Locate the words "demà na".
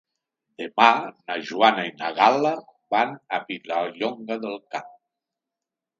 0.61-1.35